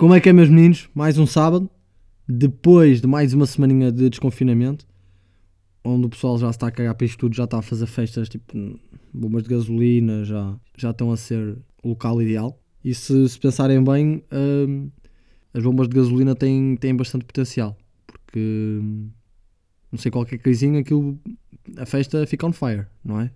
Como 0.00 0.14
é 0.14 0.20
que 0.20 0.30
é, 0.30 0.32
meus 0.32 0.48
meninos? 0.48 0.88
Mais 0.94 1.18
um 1.18 1.26
sábado, 1.26 1.68
depois 2.26 3.02
de 3.02 3.06
mais 3.06 3.34
uma 3.34 3.44
semaninha 3.44 3.92
de 3.92 4.08
desconfinamento, 4.08 4.86
onde 5.84 6.06
o 6.06 6.08
pessoal 6.08 6.38
já 6.38 6.48
está 6.48 6.68
a 6.68 6.70
cagar 6.70 6.94
para 6.94 7.04
isto 7.04 7.18
tudo, 7.18 7.36
já 7.36 7.44
está 7.44 7.58
a 7.58 7.62
fazer 7.62 7.84
festas, 7.84 8.30
tipo, 8.30 8.80
bombas 9.12 9.42
de 9.42 9.50
gasolina, 9.50 10.24
já, 10.24 10.56
já 10.78 10.90
estão 10.92 11.12
a 11.12 11.18
ser 11.18 11.58
o 11.84 11.90
local 11.90 12.22
ideal. 12.22 12.58
E 12.82 12.94
se, 12.94 13.28
se 13.28 13.38
pensarem 13.38 13.84
bem, 13.84 14.24
hum, 14.32 14.88
as 15.52 15.62
bombas 15.62 15.86
de 15.86 15.94
gasolina 15.94 16.34
têm, 16.34 16.76
têm 16.76 16.96
bastante 16.96 17.26
potencial, 17.26 17.76
porque 18.06 18.40
hum, 18.80 19.10
não 19.92 19.98
sei 19.98 20.10
qualquer 20.10 20.38
coisinha, 20.38 20.80
aquilo, 20.80 21.20
a 21.76 21.84
festa 21.84 22.26
fica 22.26 22.46
on 22.46 22.52
fire, 22.52 22.86
não 23.04 23.20
é? 23.20 23.30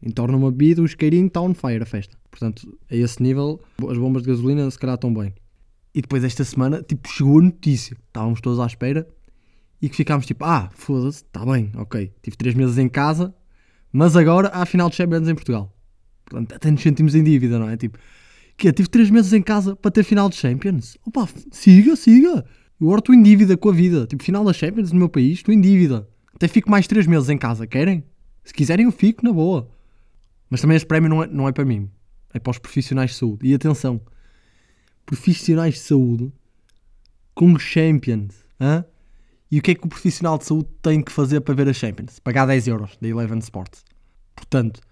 Entorna 0.00 0.36
uma 0.36 0.52
bebida, 0.52 0.80
o 0.80 0.84
isqueirinho 0.84 1.26
está 1.26 1.42
on 1.42 1.54
fire 1.54 1.82
a 1.82 1.86
festa. 1.86 2.16
Portanto, 2.30 2.78
a 2.88 2.94
esse 2.94 3.20
nível, 3.20 3.60
as 3.90 3.98
bombas 3.98 4.22
de 4.22 4.28
gasolina 4.28 4.70
se 4.70 4.78
calhar 4.78 4.94
estão 4.94 5.12
bem. 5.12 5.34
E 5.94 6.02
depois 6.02 6.22
esta 6.24 6.44
semana, 6.44 6.82
tipo, 6.82 7.08
chegou 7.08 7.38
a 7.38 7.42
notícia. 7.42 7.96
Estávamos 8.08 8.40
todos 8.40 8.60
à 8.60 8.66
espera 8.66 9.06
e 9.80 9.88
que 9.88 9.96
ficámos 9.96 10.26
tipo, 10.26 10.44
ah, 10.44 10.68
foda-se, 10.74 11.24
está 11.24 11.44
bem, 11.44 11.70
ok. 11.76 12.12
Tive 12.22 12.36
três 12.36 12.54
meses 12.54 12.78
em 12.78 12.88
casa, 12.88 13.34
mas 13.92 14.16
agora 14.16 14.48
há 14.48 14.62
a 14.62 14.66
final 14.66 14.90
de 14.90 14.96
Champions 14.96 15.28
em 15.28 15.34
Portugal. 15.34 15.74
Portanto, 16.24 16.54
até 16.54 16.70
nos 16.70 16.82
sentimos 16.82 17.14
em 17.14 17.22
dívida, 17.22 17.58
não 17.58 17.68
é? 17.68 17.76
Tipo, 17.76 17.98
que 18.56 18.72
tive 18.72 18.88
três 18.88 19.08
meses 19.08 19.32
em 19.32 19.40
casa 19.40 19.76
para 19.76 19.90
ter 19.90 20.02
final 20.02 20.28
de 20.28 20.36
Champions. 20.36 20.98
Opa, 21.06 21.28
siga, 21.50 21.94
siga. 21.94 22.44
Agora 22.80 22.98
estou 22.98 23.14
em 23.14 23.22
dívida 23.22 23.56
com 23.56 23.68
a 23.70 23.72
vida. 23.72 24.06
Tipo, 24.06 24.22
final 24.22 24.44
da 24.44 24.52
Champions 24.52 24.92
no 24.92 24.98
meu 24.98 25.08
país, 25.08 25.38
estou 25.38 25.54
em 25.54 25.60
dívida. 25.60 26.08
Até 26.34 26.48
fico 26.48 26.70
mais 26.70 26.86
três 26.86 27.06
meses 27.06 27.28
em 27.28 27.38
casa, 27.38 27.66
querem? 27.66 28.04
Se 28.44 28.52
quiserem 28.52 28.84
eu 28.84 28.92
fico, 28.92 29.24
na 29.24 29.32
boa. 29.32 29.70
Mas 30.50 30.60
também 30.60 30.76
este 30.76 30.86
prémio 30.86 31.08
não 31.08 31.22
é, 31.22 31.26
não 31.26 31.48
é 31.48 31.52
para 31.52 31.64
mim. 31.64 31.88
É 32.32 32.38
para 32.38 32.50
os 32.50 32.58
profissionais 32.58 33.10
de 33.10 33.16
saúde. 33.16 33.46
E 33.46 33.54
atenção, 33.54 34.00
profissionais 35.08 35.74
de 35.74 35.80
saúde 35.80 36.30
com 37.34 37.58
Champions. 37.58 38.34
Hein? 38.60 38.84
E 39.50 39.58
o 39.58 39.62
que 39.62 39.70
é 39.70 39.74
que 39.74 39.86
o 39.86 39.88
profissional 39.88 40.36
de 40.36 40.44
saúde 40.44 40.68
tem 40.82 41.00
que 41.00 41.10
fazer 41.10 41.40
para 41.40 41.54
ver 41.54 41.66
a 41.66 41.72
Champions? 41.72 42.18
Pagar 42.18 42.44
10 42.44 42.68
euros 42.68 42.98
da 43.00 43.08
Eleven 43.08 43.38
Sports. 43.38 43.82
Portanto, 44.36 44.82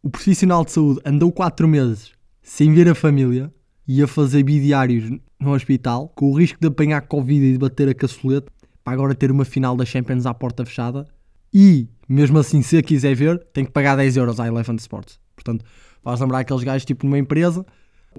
o 0.00 0.08
profissional 0.08 0.64
de 0.64 0.70
saúde 0.70 1.00
andou 1.04 1.32
4 1.32 1.66
meses 1.66 2.12
sem 2.40 2.72
ver 2.72 2.88
a 2.88 2.94
família 2.94 3.52
e 3.88 4.00
a 4.00 4.06
fazer 4.06 4.44
bidiários 4.44 5.10
no 5.40 5.52
hospital, 5.52 6.12
com 6.14 6.30
o 6.30 6.38
risco 6.38 6.60
de 6.60 6.68
apanhar 6.68 7.00
Covid 7.02 7.44
e 7.44 7.52
de 7.52 7.58
bater 7.58 7.88
a 7.88 7.94
caçolete, 7.94 8.46
para 8.84 8.92
agora 8.92 9.16
ter 9.16 9.32
uma 9.32 9.44
final 9.44 9.76
da 9.76 9.84
Champions 9.84 10.26
à 10.26 10.32
porta 10.32 10.64
fechada. 10.64 11.04
E, 11.52 11.88
mesmo 12.08 12.38
assim, 12.38 12.62
se 12.62 12.76
a 12.76 12.82
quiser 12.84 13.16
ver, 13.16 13.44
tem 13.52 13.64
que 13.64 13.72
pagar 13.72 13.96
10 13.96 14.16
euros 14.16 14.38
à 14.38 14.46
Eleven 14.46 14.76
Sports. 14.76 15.18
Portanto, 15.34 15.64
vais 16.04 16.20
lembrar 16.20 16.38
aqueles 16.38 16.62
gajos 16.62 16.84
tipo 16.84 17.04
numa 17.04 17.18
empresa, 17.18 17.66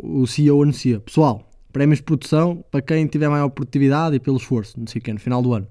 o 0.01 0.25
CEO 0.27 0.63
anuncia, 0.63 0.99
pessoal, 0.99 1.49
prémios 1.71 1.99
de 1.99 2.03
produção 2.03 2.63
para 2.71 2.81
quem 2.81 3.05
tiver 3.07 3.29
maior 3.29 3.49
produtividade 3.49 4.15
e 4.15 4.19
pelo 4.19 4.37
esforço, 4.37 4.79
não 4.79 4.87
sei 4.87 4.99
o 4.99 5.03
que, 5.03 5.13
no 5.13 5.19
final 5.19 5.41
do 5.41 5.53
ano. 5.53 5.67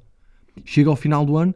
Chega 0.64 0.90
ao 0.90 0.96
final 0.96 1.24
do 1.24 1.36
ano, 1.36 1.54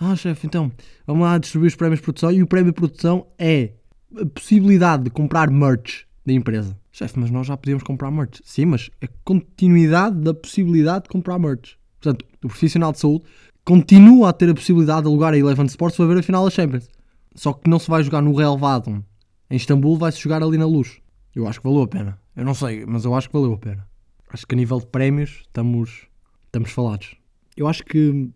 ah 0.00 0.14
chefe, 0.14 0.46
então, 0.46 0.70
vamos 1.06 1.22
lá 1.22 1.38
distribuir 1.38 1.68
os 1.68 1.74
prémios 1.74 2.00
de 2.00 2.04
produção 2.04 2.30
e 2.32 2.42
o 2.42 2.46
prémio 2.46 2.72
de 2.72 2.76
produção 2.76 3.26
é 3.38 3.72
a 4.16 4.24
possibilidade 4.26 5.04
de 5.04 5.10
comprar 5.10 5.50
merch 5.50 6.06
da 6.24 6.32
empresa. 6.32 6.76
Chefe, 6.92 7.18
mas 7.18 7.30
nós 7.30 7.46
já 7.46 7.56
podíamos 7.56 7.82
comprar 7.82 8.10
merch. 8.10 8.40
Sim, 8.44 8.66
mas 8.66 8.90
é 9.00 9.08
continuidade 9.24 10.16
da 10.20 10.34
possibilidade 10.34 11.04
de 11.04 11.10
comprar 11.10 11.38
merch. 11.38 11.76
Portanto, 12.00 12.24
o 12.44 12.48
profissional 12.48 12.92
de 12.92 13.00
saúde 13.00 13.24
continua 13.64 14.30
a 14.30 14.32
ter 14.32 14.48
a 14.48 14.54
possibilidade 14.54 15.02
de 15.02 15.08
alugar 15.08 15.32
a 15.32 15.38
Eleven 15.38 15.66
Sports 15.66 15.96
para 15.96 16.06
ver 16.06 16.18
a 16.18 16.22
final 16.22 16.44
da 16.44 16.50
Champions. 16.50 16.88
Só 17.34 17.52
que 17.52 17.68
não 17.68 17.78
se 17.78 17.88
vai 17.88 18.02
jogar 18.02 18.22
no 18.22 18.34
relevado 18.34 19.04
em 19.50 19.56
Istambul, 19.56 19.96
vai-se 19.96 20.20
jogar 20.20 20.42
ali 20.42 20.58
na 20.58 20.66
luz. 20.66 21.00
Eu 21.38 21.46
acho 21.46 21.60
que 21.60 21.68
valeu 21.68 21.82
a 21.82 21.88
pena. 21.88 22.20
Eu 22.34 22.44
não 22.44 22.52
sei, 22.52 22.84
mas 22.84 23.04
eu 23.04 23.14
acho 23.14 23.28
que 23.28 23.32
valeu 23.32 23.52
a 23.52 23.58
pena. 23.58 23.88
Acho 24.28 24.44
que 24.44 24.56
a 24.56 24.58
nível 24.58 24.80
de 24.80 24.86
prémios 24.86 25.42
estamos, 25.42 26.08
estamos 26.46 26.72
falados. 26.72 27.14
Eu 27.56 27.68
acho 27.68 27.84
que 27.84 28.28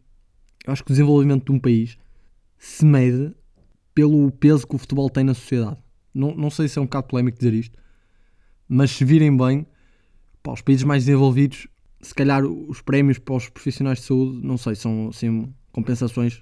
eu 0.65 0.73
acho 0.73 0.85
que 0.85 0.93
o 0.93 0.95
desenvolvimento 0.95 1.47
de 1.47 1.51
um 1.53 1.59
país 1.59 1.99
se 2.57 2.85
mede 2.85 3.35
pelo 3.93 4.31
peso 4.31 4.65
que 4.65 4.77
o 4.77 4.79
futebol 4.79 5.11
tem 5.11 5.25
na 5.25 5.35
sociedade. 5.35 5.79
Não, 6.15 6.33
não 6.37 6.49
sei 6.49 6.69
se 6.69 6.79
é 6.79 6.83
um 6.83 6.85
bocado 6.85 7.09
polémico 7.09 7.37
dizer 7.37 7.53
isto, 7.53 7.77
mas 8.69 8.93
se 8.93 9.05
virem 9.05 9.37
bem, 9.37 9.67
para 10.41 10.53
os 10.53 10.61
países 10.61 10.85
mais 10.85 11.05
desenvolvidos, 11.05 11.67
se 12.01 12.15
calhar 12.15 12.45
os 12.45 12.81
prémios 12.81 13.19
para 13.19 13.35
os 13.35 13.49
profissionais 13.49 13.99
de 13.99 14.05
saúde, 14.05 14.47
não 14.47 14.57
sei, 14.57 14.77
são 14.77 15.09
assim, 15.09 15.53
compensações 15.73 16.41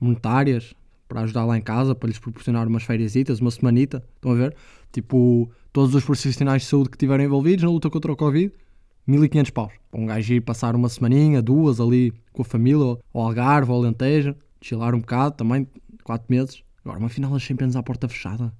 monetárias 0.00 0.74
para 1.06 1.20
ajudar 1.20 1.44
lá 1.44 1.56
em 1.56 1.62
casa, 1.62 1.94
para 1.94 2.08
lhes 2.08 2.18
proporcionar 2.18 2.66
umas 2.66 2.82
férias, 2.82 3.14
uma 3.40 3.50
semanita, 3.52 4.02
estão 4.16 4.32
a 4.32 4.34
ver? 4.34 4.56
Tipo, 4.92 5.50
todos 5.72 5.94
os 5.94 6.04
profissionais 6.04 6.62
de 6.62 6.68
saúde 6.68 6.90
que 6.90 6.96
estiverem 6.96 7.26
envolvidos 7.26 7.64
na 7.64 7.70
luta 7.70 7.88
contra 7.88 8.12
o 8.12 8.16
Covid, 8.16 8.52
1500 9.06 9.50
paus. 9.50 9.72
Para 9.90 10.00
um 10.00 10.06
gajo 10.06 10.34
ir 10.34 10.40
passar 10.42 10.76
uma 10.76 10.88
semaninha, 10.88 11.42
duas 11.42 11.80
ali 11.80 12.12
com 12.32 12.42
a 12.42 12.44
família, 12.44 12.78
ou 12.84 13.00
Algarve, 13.14 13.70
ou 13.70 13.78
Alentejo, 13.78 14.36
chilar 14.60 14.94
um 14.94 15.00
bocado 15.00 15.36
também, 15.36 15.66
4 16.04 16.26
meses. 16.28 16.62
Agora, 16.84 16.98
uma 16.98 17.08
final 17.08 17.32
das 17.32 17.42
Champions 17.42 17.74
à 17.74 17.82
porta 17.82 18.08
fechada. 18.08 18.52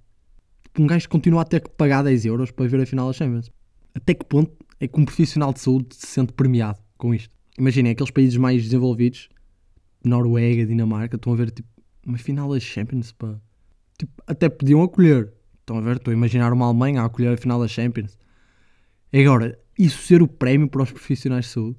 Tipo, 0.63 0.83
um 0.83 0.87
gajo 0.87 1.09
continua 1.09 1.43
a 1.43 1.45
ter 1.45 1.61
que 1.61 1.71
pagar 1.71 2.03
10 2.03 2.25
euros 2.25 2.51
para 2.51 2.67
ver 2.67 2.81
a 2.81 2.87
final 2.87 3.09
das 3.09 3.17
Champions. 3.17 3.51
Até 3.95 4.15
que 4.15 4.25
ponto 4.25 4.53
é 4.81 4.89
que 4.89 4.99
um 4.99 5.05
profissional 5.05 5.53
de 5.53 5.61
saúde 5.61 5.95
se 5.95 6.07
sente 6.07 6.33
premiado 6.33 6.81
com 6.97 7.15
isto? 7.15 7.33
Imaginem, 7.59 7.93
aqueles 7.93 8.11
países 8.11 8.37
mais 8.37 8.63
desenvolvidos, 8.63 9.29
Noruega, 10.05 10.65
Dinamarca, 10.65 11.17
estão 11.17 11.33
a 11.33 11.37
ver 11.37 11.51
tipo, 11.51 11.69
uma 12.07 12.17
final 12.17 12.51
das 12.51 12.63
Champions, 12.63 13.13
pá. 13.13 13.39
Tipo, 13.99 14.13
até 14.27 14.49
podiam 14.49 14.83
acolher. 14.83 15.33
Estão 15.63 15.79
a 15.79 15.81
ver? 15.81 15.97
Estou 15.97 16.11
a 16.11 16.15
imaginar 16.15 16.53
uma 16.53 16.67
Alemanha 16.67 17.03
a 17.03 17.05
acolher 17.07 17.33
a 17.33 17.37
final 17.37 17.59
da 17.61 17.69
Champions. 17.69 18.19
Agora, 19.13 19.59
isso 19.79 20.03
ser 20.03 20.23
o 20.23 20.29
prémio 20.29 20.69
para 20.69 20.83
os 20.83 20.91
profissionais 20.91 21.47
de 21.47 21.53
saúde, 21.53 21.79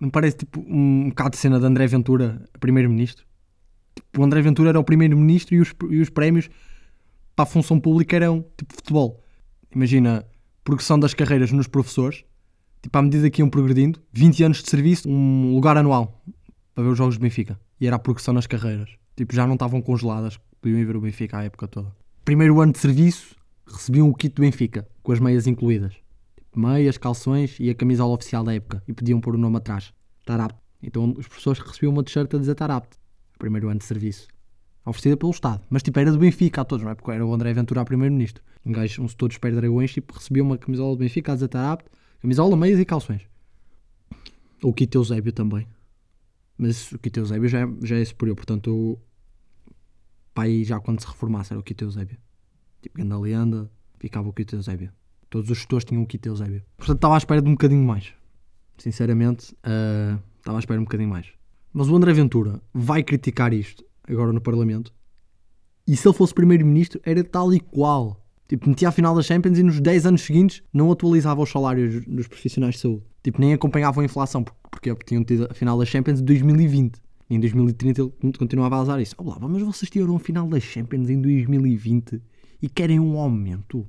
não 0.00 0.10
parece 0.10 0.38
tipo 0.38 0.60
um, 0.60 1.08
bocado 1.08 1.30
de 1.30 1.36
cena 1.36 1.58
de 1.58 1.66
André 1.66 1.86
Ventura, 1.86 2.42
primeiro-ministro? 2.58 3.24
Tipo, 3.94 4.20
o 4.20 4.24
André 4.24 4.42
Ventura 4.42 4.70
era 4.70 4.80
o 4.80 4.84
primeiro-ministro 4.84 5.54
e 5.54 5.60
os, 5.60 5.72
e 5.90 6.00
os 6.00 6.10
prémios 6.10 6.48
para 7.36 7.44
a 7.44 7.46
função 7.46 7.78
pública 7.78 8.16
eram 8.16 8.44
tipo 8.56 8.74
futebol. 8.74 9.22
Imagina, 9.74 10.26
progressão 10.62 10.98
das 10.98 11.14
carreiras 11.14 11.52
nos 11.52 11.68
professores, 11.68 12.24
tipo, 12.82 12.96
à 12.98 13.02
medida 13.02 13.30
que 13.30 13.40
iam 13.40 13.48
progredindo, 13.48 14.00
20 14.12 14.44
anos 14.44 14.62
de 14.62 14.68
serviço, 14.68 15.08
um 15.08 15.54
lugar 15.54 15.76
anual 15.76 16.22
para 16.74 16.82
ver 16.82 16.90
os 16.90 16.98
jogos 16.98 17.14
de 17.14 17.20
Benfica. 17.20 17.58
E 17.80 17.86
era 17.86 17.96
a 17.96 17.98
progressão 17.98 18.34
nas 18.34 18.46
carreiras. 18.46 18.90
Tipo, 19.16 19.34
já 19.34 19.46
não 19.46 19.54
estavam 19.54 19.80
congeladas, 19.80 20.38
podiam 20.60 20.78
ir 20.78 20.84
ver 20.84 20.96
o 20.96 21.00
Benfica 21.00 21.38
a 21.38 21.44
época 21.44 21.68
toda. 21.68 21.94
Primeiro 22.24 22.58
ano 22.58 22.72
de 22.72 22.78
serviço, 22.78 23.36
recebiam 23.66 24.08
o 24.08 24.14
kit 24.14 24.34
do 24.34 24.40
Benfica, 24.40 24.88
com 25.02 25.12
as 25.12 25.20
meias 25.20 25.46
incluídas. 25.46 25.92
Tipo, 26.34 26.58
meias, 26.58 26.96
calções 26.96 27.58
e 27.60 27.68
a 27.68 27.74
camisola 27.74 28.14
oficial 28.14 28.42
da 28.42 28.54
época. 28.54 28.82
E 28.88 28.94
podiam 28.94 29.20
pôr 29.20 29.34
o 29.34 29.38
nome 29.38 29.58
atrás. 29.58 29.92
Tarapte. 30.24 30.58
Então 30.82 31.14
os 31.18 31.28
professores 31.28 31.60
recebiam 31.60 31.92
uma 31.92 32.02
t-shirt 32.02 32.32
a 32.32 32.38
dizer 32.38 32.54
Tarapte. 32.54 32.96
Primeiro 33.38 33.68
ano 33.68 33.78
de 33.78 33.84
serviço. 33.84 34.26
Oferecida 34.86 35.18
pelo 35.18 35.32
Estado. 35.32 35.62
Mas 35.68 35.82
tipo, 35.82 35.98
era 35.98 36.10
do 36.10 36.18
Benfica 36.18 36.62
a 36.62 36.64
todos, 36.64 36.82
não 36.82 36.92
é? 36.92 36.94
Porque 36.94 37.10
era 37.10 37.26
o 37.26 37.34
André 37.34 37.52
Ventura 37.52 37.82
a 37.82 37.84
primeiro-ministro. 37.84 38.42
Um 38.64 38.72
gajo, 38.72 39.02
uns 39.02 39.14
todos 39.14 39.36
pés 39.36 39.54
dragões, 39.54 39.92
tipo, 39.92 40.14
recebia 40.14 40.42
uma 40.42 40.56
camisola 40.56 40.96
do 40.96 41.00
Benfica 41.00 41.32
a 41.32 41.34
dizer 41.34 41.48
Tarapte. 41.48 41.90
Camisola, 42.22 42.56
meias 42.56 42.80
e 42.80 42.86
calções. 42.86 43.20
O 44.62 44.72
kit 44.72 44.94
Eusébio 44.96 45.32
também. 45.32 45.66
Mas 46.56 46.90
o 46.92 46.98
Kit 46.98 47.18
Eusébio 47.18 47.48
já, 47.48 47.60
é, 47.60 47.68
já 47.82 47.96
é 47.96 48.04
superior, 48.04 48.36
portanto, 48.36 48.98
pai 50.34 50.64
já 50.64 50.80
quando 50.80 51.00
se 51.00 51.06
reformasse 51.06 51.52
era 51.52 51.60
o 51.60 51.62
Kit 51.62 51.82
Eusébio. 51.82 52.18
Tipo, 52.82 52.98
Ganda 52.98 53.18
Leanda, 53.18 53.70
ficava 53.98 54.28
o 54.28 54.32
Kit 54.32 54.54
Eusébio. 54.54 54.90
Todos 55.30 55.50
os 55.50 55.58
gestores 55.58 55.84
tinham 55.84 56.02
o 56.02 56.06
Kit 56.06 56.26
Eusébio. 56.28 56.62
Portanto, 56.76 56.96
estava 56.96 57.14
à 57.14 57.18
espera 57.18 57.40
de 57.40 57.48
um 57.48 57.52
bocadinho 57.52 57.84
mais. 57.84 58.12
Sinceramente, 58.76 59.52
uh, 59.54 60.20
estava 60.38 60.58
à 60.58 60.60
espera 60.60 60.78
de 60.78 60.82
um 60.82 60.84
bocadinho 60.84 61.08
mais. 61.08 61.28
Mas 61.72 61.88
o 61.88 61.96
André 61.96 62.12
Ventura 62.12 62.60
vai 62.72 63.02
criticar 63.02 63.52
isto 63.52 63.84
agora 64.08 64.32
no 64.32 64.40
Parlamento. 64.40 64.92
E 65.86 65.96
se 65.96 66.06
ele 66.06 66.16
fosse 66.16 66.34
Primeiro-Ministro, 66.34 67.00
era 67.04 67.22
tal 67.24 67.52
e 67.52 67.60
qual. 67.60 68.20
Tipo, 68.46 68.68
metia 68.68 68.88
a 68.88 68.92
final 68.92 69.14
das 69.14 69.26
Champions 69.26 69.58
e 69.58 69.62
nos 69.62 69.80
10 69.80 70.06
anos 70.06 70.22
seguintes 70.22 70.62
não 70.72 70.92
atualizava 70.92 71.42
os 71.42 71.50
salários 71.50 72.04
dos 72.06 72.28
profissionais 72.28 72.74
de 72.74 72.82
saúde. 72.82 73.02
Tipo, 73.22 73.40
nem 73.40 73.54
acompanhavam 73.54 74.02
a 74.02 74.04
inflação, 74.04 74.44
porque 74.70 74.94
tinham 75.04 75.24
tido 75.24 75.48
a 75.50 75.54
final 75.54 75.78
das 75.78 75.88
Champions 75.88 76.18
de 76.18 76.24
2020. 76.24 77.00
Em 77.28 77.40
2030 77.40 78.02
ele 78.02 78.12
continuava 78.38 78.76
a 78.76 78.82
usar 78.82 79.00
isso. 79.00 79.14
Olá, 79.16 79.38
mas 79.40 79.62
vocês 79.62 79.90
tiveram 79.90 80.16
a 80.16 80.20
final 80.20 80.46
das 80.46 80.62
Champions 80.62 81.08
em 81.08 81.20
2020 81.20 82.20
e 82.60 82.68
querem 82.68 83.00
um 83.00 83.18
aumento? 83.18 83.88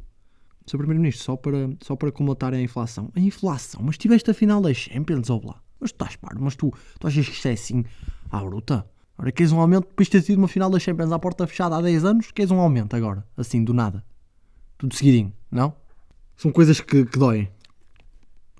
Sr. 0.65 0.77
Primeiro-Ministro, 0.77 1.23
só 1.23 1.35
para, 1.35 1.69
só 1.81 1.95
para 1.95 2.11
combatar 2.11 2.53
a 2.53 2.61
inflação. 2.61 3.11
A 3.15 3.19
inflação? 3.19 3.81
Mas 3.83 3.97
tiveste 3.97 4.31
a 4.31 4.33
final 4.33 4.61
das 4.61 4.77
Champions, 4.77 5.29
olá. 5.29 5.61
Mas 5.79 5.91
tu 5.91 5.95
estás 5.95 6.15
paro, 6.15 6.41
mas 6.41 6.55
tu, 6.55 6.73
tu 6.99 7.07
achas 7.07 7.27
que 7.27 7.35
isto 7.35 7.47
é 7.47 7.51
assim 7.51 7.83
à 8.31 8.41
bruta? 8.41 8.89
Agora 9.17 9.31
queres 9.31 9.51
um 9.51 9.59
aumento 9.59 9.87
depois 9.87 10.07
de 10.07 10.13
ter 10.13 10.21
tido 10.23 10.37
uma 10.37 10.47
final 10.47 10.69
das 10.69 10.81
Champions 10.81 11.11
à 11.11 11.19
porta 11.19 11.45
fechada 11.45 11.75
há 11.77 11.81
10 11.81 12.05
anos? 12.05 12.31
Queres 12.31 12.51
um 12.51 12.59
aumento 12.59 12.95
agora? 12.95 13.25
Assim, 13.37 13.63
do 13.63 13.73
nada. 13.73 14.03
Tudo 14.77 14.95
seguidinho, 14.95 15.31
não? 15.51 15.73
São 16.35 16.51
coisas 16.51 16.81
que, 16.81 17.05
que 17.05 17.19
doem. 17.19 17.49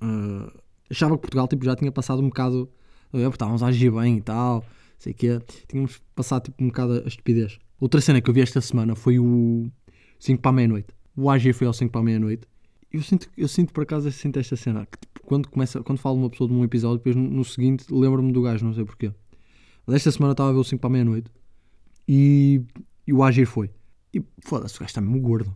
Uh, 0.02 0.50
achava 0.90 1.14
que 1.16 1.22
Portugal 1.22 1.48
tipo, 1.48 1.64
já 1.64 1.74
tinha 1.74 1.90
passado 1.90 2.20
um 2.20 2.28
bocado. 2.28 2.70
Estávamos 3.18 3.62
a 3.62 3.66
agir 3.66 3.90
bem 3.90 4.18
e 4.18 4.20
tal. 4.20 4.64
Sei 4.98 5.12
que 5.12 5.40
Tínhamos 5.68 6.00
passado 6.14 6.44
tipo, 6.44 6.62
um 6.62 6.68
bocado 6.68 7.02
a 7.04 7.08
estupidez. 7.08 7.58
Outra 7.78 8.00
cena 8.00 8.20
que 8.20 8.30
eu 8.30 8.34
vi 8.34 8.40
esta 8.40 8.60
semana 8.60 8.94
foi 8.94 9.18
o 9.18 9.70
5 10.18 10.40
para 10.40 10.50
a 10.50 10.52
meia-noite. 10.52 10.88
O 11.16 11.30
AG 11.30 11.52
foi 11.52 11.66
ao 11.66 11.72
5 11.72 11.92
para 11.92 12.00
a 12.00 12.04
meia-noite. 12.04 12.46
Eu 12.92 13.02
sinto, 13.02 13.28
eu 13.36 13.48
sinto 13.48 13.72
por 13.72 13.82
acaso 13.82 14.08
eu 14.08 14.12
sinto 14.12 14.38
esta 14.38 14.56
cena 14.56 14.86
que 14.86 14.98
tipo, 14.98 15.20
quando, 15.22 15.48
começa, 15.48 15.82
quando 15.82 15.98
falo 15.98 16.16
uma 16.16 16.30
pessoa 16.30 16.48
de 16.48 16.54
um 16.54 16.64
episódio, 16.64 16.98
depois 16.98 17.16
no, 17.16 17.28
no 17.28 17.44
seguinte 17.44 17.84
lembro-me 17.90 18.32
do 18.32 18.40
gajo, 18.42 18.64
não 18.64 18.72
sei 18.72 18.84
porquê. 18.84 19.12
Mas 19.86 19.96
esta 19.96 20.10
semana 20.10 20.32
estava 20.32 20.50
a 20.50 20.52
ver 20.52 20.58
o 20.58 20.64
5 20.64 20.80
para 20.80 20.88
a 20.88 20.92
meia-noite 20.92 21.30
e, 22.08 22.62
e 23.06 23.12
o 23.12 23.22
Agir 23.22 23.46
foi. 23.46 23.70
E 24.14 24.22
foda-se, 24.40 24.76
o 24.76 24.80
gajo 24.80 24.88
está 24.90 25.00
mesmo 25.00 25.20
gordo. 25.20 25.54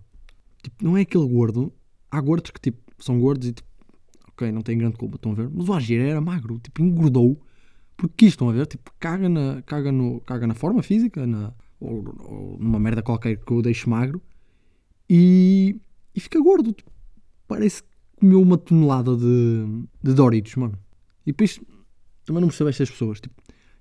Tipo, 0.63 0.85
não 0.85 0.97
é 0.97 1.03
aquele 1.03 1.27
gordo. 1.27 1.73
Há 2.11 2.21
gordos 2.21 2.51
que 2.51 2.61
tipo, 2.61 2.79
são 2.99 3.19
gordos 3.19 3.49
e 3.49 3.53
tipo, 3.53 3.69
ok, 4.29 4.53
não 4.53 4.61
têm 4.61 4.77
grande 4.77 4.97
culpa, 4.97 5.17
estão 5.17 5.33
a 5.33 5.35
ver? 5.35 5.49
Mas 5.51 5.69
o 5.69 5.73
Agir 5.73 6.01
era 6.01 6.21
magro, 6.21 6.59
tipo, 6.59 6.83
engordou 6.83 7.41
porque 8.01 8.15
quis, 8.17 8.29
estão 8.33 8.49
a 8.49 8.53
ver? 8.53 8.67
Tipo, 8.67 8.91
caga 8.99 9.29
na, 9.29 9.61
caga 9.61 9.93
no, 9.93 10.23
caga 10.23 10.47
na 10.47 10.55
forma 10.55 10.83
física, 10.83 11.27
na, 11.27 11.53
ou, 11.79 12.03
ou 12.19 12.59
numa 12.59 12.81
merda 12.81 13.03
qualquer 13.03 13.37
que 13.37 13.53
eu 13.53 13.61
deixe 13.61 13.87
magro 13.87 14.23
e, 15.07 15.79
e 16.15 16.19
fica 16.19 16.41
gordo. 16.41 16.73
Tipo, 16.73 16.91
parece 17.47 17.83
que 17.83 17.89
comeu 18.19 18.41
uma 18.41 18.57
tonelada 18.57 19.15
de, 19.15 19.85
de 20.03 20.15
Doritos, 20.15 20.57
mano. 20.57 20.79
E 21.27 21.33
depois 21.33 21.61
também 22.25 22.41
não 22.41 22.49
percebo 22.49 22.71
estas 22.71 22.91
pessoas. 22.91 23.21
Tipo, 23.21 23.35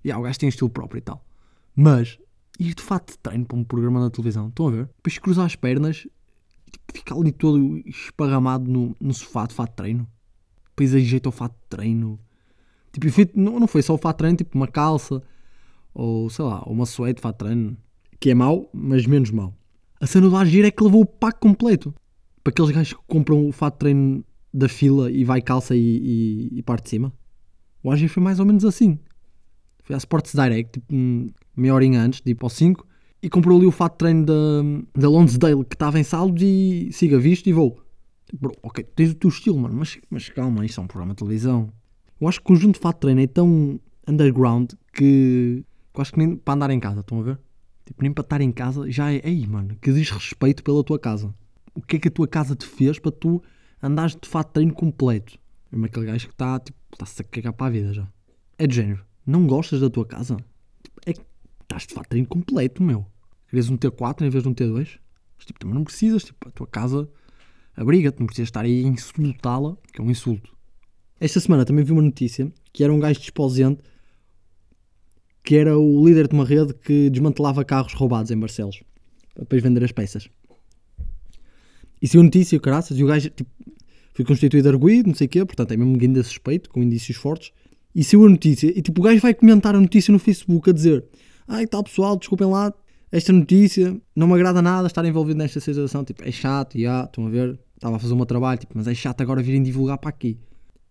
yeah, 0.03 0.19
o 0.19 0.23
gajo 0.25 0.37
tem 0.37 0.49
estilo 0.49 0.69
próprio 0.69 0.99
e 0.99 1.01
tal. 1.01 1.25
Mas 1.73 2.19
ir 2.59 2.73
de 2.73 2.83
fato 2.83 3.13
de 3.13 3.19
treino 3.19 3.45
para 3.45 3.57
um 3.57 3.63
programa 3.63 4.01
na 4.01 4.09
televisão, 4.09 4.49
estão 4.49 4.67
a 4.67 4.71
ver? 4.71 4.89
Depois 4.97 5.17
cruzar 5.17 5.45
as 5.45 5.55
pernas 5.55 6.05
e 6.67 6.71
tipo, 6.71 6.93
ficar 6.93 7.15
ali 7.15 7.31
todo 7.31 7.77
esparramado 7.87 8.69
no, 8.69 8.93
no 8.99 9.13
sofá 9.13 9.45
de 9.45 9.53
fato 9.53 9.69
de 9.69 9.75
treino. 9.77 10.05
Depois 10.71 10.93
ajeita 10.93 11.29
o 11.29 11.31
fato 11.31 11.53
de 11.53 11.69
treino. 11.69 12.19
Tipo, 12.99 13.39
não, 13.39 13.59
não 13.59 13.67
foi 13.67 13.81
só 13.81 13.93
o 13.93 13.97
fato 13.97 14.17
treino, 14.17 14.37
tipo 14.37 14.57
uma 14.57 14.67
calça 14.67 15.21
ou 15.93 16.29
sei 16.29 16.45
lá, 16.45 16.61
uma 16.63 16.85
suéte 16.85 17.15
de 17.17 17.21
fato 17.21 17.37
treino. 17.37 17.77
Que 18.19 18.31
é 18.31 18.33
mau, 18.33 18.69
mas 18.73 19.05
menos 19.05 19.31
mau. 19.31 19.53
A 19.99 20.07
cena 20.07 20.29
do 20.29 20.35
Agir 20.35 20.65
é 20.65 20.71
que 20.71 20.83
levou 20.83 21.01
o 21.01 21.05
pack 21.05 21.39
completo. 21.39 21.93
Para 22.43 22.51
aqueles 22.51 22.71
gajos 22.71 22.93
que 22.93 22.99
compram 23.07 23.47
o 23.47 23.51
fato 23.51 23.77
treino 23.77 24.23
da 24.53 24.67
fila 24.67 25.11
e 25.11 25.23
vai 25.23 25.41
calça 25.41 25.75
e, 25.75 25.79
e, 26.51 26.59
e 26.59 26.63
parte 26.63 26.83
de 26.83 26.89
cima. 26.89 27.13
O 27.83 27.91
Agir 27.91 28.09
foi 28.09 28.21
mais 28.21 28.39
ou 28.39 28.45
menos 28.45 28.65
assim. 28.65 28.99
Foi 29.83 29.95
à 29.95 29.97
Sports 29.97 30.33
Direct, 30.33 30.79
tipo, 30.79 30.93
meia 31.55 31.73
horinha 31.73 32.01
antes, 32.01 32.21
tipo 32.21 32.45
ao 32.45 32.49
5, 32.49 32.85
e 33.21 33.29
comprou 33.29 33.57
ali 33.57 33.65
o 33.65 33.71
fato 33.71 33.97
treino 33.97 34.25
da, 34.25 34.63
da 34.95 35.09
Lonsdale 35.09 35.65
que 35.65 35.75
estava 35.75 35.99
em 35.99 36.03
saldo 36.03 36.41
e 36.43 36.91
siga 36.91 37.19
visto 37.19 37.47
e 37.47 37.53
vou. 37.53 37.79
Bro, 38.33 38.53
ok, 38.61 38.83
tens 38.95 39.11
o 39.11 39.15
teu 39.15 39.29
estilo, 39.29 39.57
mano, 39.57 39.75
mas, 39.75 39.97
mas 40.09 40.29
calma, 40.29 40.65
isto 40.65 40.79
é 40.79 40.83
um 40.83 40.87
programa 40.87 41.13
de 41.13 41.17
televisão. 41.17 41.73
Eu 42.19 42.27
acho 42.27 42.39
que 42.39 42.45
o 42.45 42.47
conjunto 42.47 42.75
de 42.75 42.81
fato 42.81 42.97
de 42.97 43.01
treino 43.01 43.21
é 43.21 43.27
tão 43.27 43.79
underground 44.07 44.71
que, 44.93 45.63
eu 45.93 46.01
acho 46.01 46.11
que 46.11 46.19
nem 46.19 46.35
para 46.35 46.53
andar 46.53 46.69
em 46.71 46.79
casa, 46.79 46.99
estão 46.99 47.19
a 47.19 47.23
ver? 47.23 47.39
Tipo, 47.85 48.03
nem 48.03 48.11
para 48.11 48.21
estar 48.21 48.41
em 48.41 48.51
casa 48.51 48.89
já 48.91 49.11
é, 49.11 49.21
ei, 49.23 49.47
mano, 49.47 49.75
que 49.81 49.91
diz 49.91 50.09
respeito 50.11 50.63
pela 50.63 50.83
tua 50.83 50.99
casa. 50.99 51.33
O 51.73 51.81
que 51.81 51.95
é 51.95 51.99
que 51.99 52.07
a 52.07 52.11
tua 52.11 52.27
casa 52.27 52.55
te 52.55 52.65
fez 52.65 52.99
para 52.99 53.11
tu 53.11 53.41
andares 53.81 54.15
de 54.15 54.27
fato 54.27 54.47
de 54.47 54.53
treino 54.53 54.73
completo? 54.73 55.39
É 55.71 55.85
aquele 55.85 56.05
gajo 56.07 56.27
que 56.27 56.33
está, 56.33 56.59
tipo, 56.59 56.77
está-se 56.91 57.21
a 57.21 57.25
cagar 57.25 57.53
para 57.53 57.67
a 57.67 57.69
vida 57.69 57.93
já. 57.93 58.07
É 58.57 58.67
de 58.67 58.75
género, 58.75 59.05
não 59.25 59.47
gostas 59.47 59.79
da 59.79 59.89
tua 59.89 60.05
casa? 60.05 60.37
Tipo, 60.83 61.01
é 61.05 61.13
que 61.13 61.21
estás 61.61 61.87
de 61.87 61.93
fato 61.93 62.05
de 62.05 62.09
treino 62.09 62.27
completo, 62.27 62.83
meu. 62.83 63.05
Querias 63.47 63.69
um 63.69 63.77
T4 63.77 64.21
em 64.21 64.29
vez 64.29 64.43
de 64.43 64.49
um 64.49 64.53
T2? 64.53 64.99
Mas, 65.37 65.45
tipo, 65.45 65.59
também 65.59 65.75
não 65.75 65.83
precisas, 65.83 66.23
tipo, 66.23 66.49
a 66.49 66.51
tua 66.51 66.67
casa 66.67 67.09
abriga-te, 67.75 68.19
não 68.19 68.27
precisas 68.27 68.49
estar 68.49 68.65
aí 68.65 68.83
a 68.83 68.87
insultá-la, 68.87 69.77
que 69.93 70.01
é 70.01 70.03
um 70.03 70.11
insulto. 70.11 70.55
Esta 71.19 71.39
semana 71.39 71.65
também 71.65 71.83
vi 71.83 71.91
uma 71.91 72.01
notícia 72.01 72.51
que 72.71 72.83
era 72.83 72.93
um 72.93 72.99
gajo 72.99 73.19
desposente 73.19 73.81
que 75.43 75.55
era 75.55 75.77
o 75.77 76.05
líder 76.05 76.27
de 76.27 76.33
uma 76.33 76.45
rede 76.45 76.73
que 76.73 77.09
desmantelava 77.09 77.63
carros 77.65 77.93
roubados 77.93 78.29
em 78.29 78.37
Barcelos 78.37 78.83
para 79.33 79.43
depois 79.43 79.63
vender 79.63 79.83
as 79.83 79.91
peças. 79.91 80.29
E 82.01 82.07
se 82.07 82.17
a 82.17 82.23
notícia, 82.23 82.59
caraças, 82.59 82.97
e 82.97 83.03
o 83.03 83.07
gajo 83.07 83.29
tipo, 83.29 83.49
foi 84.13 84.25
constituído 84.25 84.69
arguído, 84.69 85.07
não 85.07 85.15
sei 85.15 85.27
o 85.27 85.29
quê, 85.29 85.45
portanto 85.45 85.71
é 85.71 85.77
mesmo 85.77 85.97
ainda 85.99 86.23
suspeito, 86.23 86.69
com 86.69 86.83
indícios 86.83 87.17
fortes. 87.17 87.51
E 87.95 88.03
se 88.03 88.15
a 88.15 88.19
notícia, 88.19 88.67
e 88.67 88.81
tipo, 88.81 89.01
o 89.01 89.03
gajo 89.03 89.21
vai 89.21 89.33
comentar 89.33 89.75
a 89.75 89.81
notícia 89.81 90.11
no 90.11 90.19
Facebook 90.19 90.69
a 90.69 90.73
dizer: 90.73 91.05
Ai 91.47 91.65
tal 91.65 91.83
pessoal, 91.83 92.17
desculpem 92.17 92.47
lá, 92.47 92.73
esta 93.11 93.33
notícia 93.33 93.99
não 94.15 94.27
me 94.27 94.33
agrada 94.33 94.61
nada 94.61 94.87
estar 94.87 95.03
envolvido 95.05 95.39
nesta 95.39 95.59
situação. 95.59 96.03
Tipo, 96.03 96.23
é 96.23 96.31
chato, 96.31 96.79
já, 96.79 97.05
estão 97.05 97.25
a 97.25 97.29
ver, 97.29 97.59
estava 97.75 97.95
a 97.95 97.99
fazer 97.99 98.13
o 98.13 98.17
meu 98.17 98.25
trabalho, 98.25 98.59
tipo, 98.59 98.73
mas 98.75 98.87
é 98.87 98.93
chato 98.93 99.21
agora 99.21 99.41
virem 99.41 99.63
divulgar 99.63 99.97
para 99.97 100.09
aqui. 100.09 100.37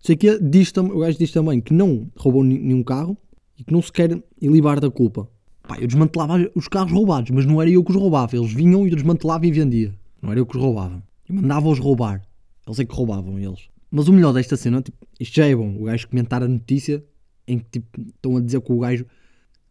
Sei 0.01 0.17
que 0.17 0.39
diz, 0.39 0.73
o 0.77 0.99
gajo 1.01 1.19
diz 1.19 1.33
também 1.33 1.61
que 1.61 1.75
não 1.75 2.11
roubou 2.17 2.45
nenhum 2.45 2.83
carro 2.83 3.17
e 3.59 3.65
que 3.65 3.73
não 3.73 3.83
se 3.83 3.93
quer 3.93 4.23
ilibar 4.41 4.81
da 4.81 4.91
culpa. 4.91 5.29
Pá, 5.67 5.77
eu 5.79 5.87
desmantelava 5.87 6.51
os 6.55 6.69
carros 6.69 6.93
roubados, 6.93 7.31
mas 7.31 7.45
não 7.45 7.61
era 7.61 7.71
eu 7.71 7.85
que 7.85 7.91
os 7.91 7.97
roubava. 7.97 8.35
Eles 8.37 8.53
vinham 8.53 8.87
e 8.87 8.91
eu 8.91 8.97
desmantelava 8.97 9.47
e 9.47 9.53
vendia. 9.53 9.95
Não 10.23 10.31
era 10.31 10.41
eu 10.41 10.47
que 10.47 10.57
os 10.57 10.63
roubava. 10.63 11.03
Eu 11.29 11.35
mandava-os 11.35 11.79
roubar. 11.79 12.23
Eles 12.67 12.79
é 12.79 12.85
que 12.85 12.95
roubavam 12.95 13.39
eles. 13.39 13.69
Mas 13.91 14.09
o 14.09 14.13
melhor 14.13 14.33
desta 14.33 14.57
cena, 14.57 14.81
tipo, 14.81 15.07
isto 15.19 15.35
já 15.35 15.47
é 15.47 15.55
bom. 15.55 15.77
O 15.81 15.85
gajo 15.85 16.09
comentar 16.09 16.43
a 16.43 16.49
notícia 16.49 17.05
em 17.47 17.59
que 17.59 17.65
tipo, 17.73 18.01
estão 18.01 18.37
a 18.37 18.41
dizer 18.41 18.61
que 18.61 18.73
o 18.73 18.79
gajo 18.79 19.07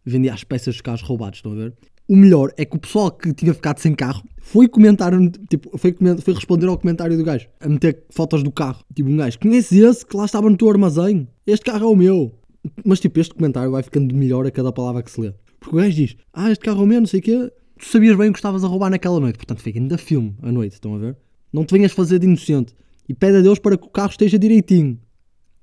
vendia 0.03 0.33
as 0.33 0.43
peças 0.43 0.75
dos 0.75 0.81
carros 0.81 1.01
roubados, 1.01 1.37
estão 1.37 1.51
a 1.51 1.55
ver? 1.55 1.73
O 2.07 2.15
melhor 2.15 2.51
é 2.57 2.65
que 2.65 2.75
o 2.75 2.79
pessoal 2.79 3.11
que 3.11 3.33
tinha 3.33 3.53
ficado 3.53 3.79
sem 3.79 3.93
carro 3.93 4.23
foi 4.47 4.69
comentar, 4.69 5.11
tipo, 5.49 5.77
foi, 5.77 5.93
foi 6.21 6.33
responder 6.33 6.67
ao 6.67 6.77
comentário 6.77 7.17
do 7.17 7.23
gajo, 7.23 7.49
a 7.59 7.67
meter 7.67 8.05
fotos 8.09 8.41
do 8.41 8.49
carro. 8.49 8.81
Tipo, 8.95 9.09
um 9.09 9.17
gajo, 9.17 9.37
conhece 9.39 9.77
esse 9.77 10.05
que 10.05 10.15
lá 10.15 10.23
estava 10.23 10.49
no 10.49 10.55
teu 10.55 10.69
armazém? 10.69 11.27
Este 11.45 11.65
carro 11.65 11.83
é 11.83 11.91
o 11.91 11.95
meu. 11.97 12.33
Mas 12.85 13.01
tipo, 13.01 13.19
este 13.19 13.33
comentário 13.33 13.69
vai 13.69 13.83
ficando 13.83 14.15
melhor 14.15 14.47
a 14.47 14.51
cada 14.51 14.71
palavra 14.71 15.03
que 15.03 15.11
se 15.11 15.19
lê. 15.19 15.33
Porque 15.59 15.75
o 15.75 15.79
gajo 15.79 15.93
diz, 15.93 16.15
ah, 16.31 16.49
este 16.49 16.63
carro 16.63 16.79
é 16.79 16.83
o 16.85 16.87
meu, 16.87 17.01
não 17.01 17.07
sei 17.07 17.19
o 17.19 17.23
quê. 17.23 17.51
Tu 17.77 17.85
sabias 17.87 18.15
bem 18.15 18.29
o 18.29 18.31
que 18.31 18.39
estavas 18.39 18.63
a 18.63 18.67
roubar 18.67 18.89
naquela 18.89 19.19
noite. 19.19 19.35
Portanto, 19.35 19.61
fica 19.61 19.79
ainda 19.79 19.97
filme 19.97 20.33
à 20.41 20.49
noite, 20.49 20.73
estão 20.73 20.95
a 20.95 20.97
ver? 20.97 21.17
Não 21.51 21.65
te 21.65 21.73
venhas 21.73 21.91
fazer 21.91 22.17
de 22.17 22.25
inocente. 22.25 22.73
E 23.09 23.13
pede 23.13 23.39
a 23.39 23.41
Deus 23.41 23.59
para 23.59 23.77
que 23.77 23.85
o 23.85 23.89
carro 23.89 24.11
esteja 24.11 24.39
direitinho. 24.39 24.97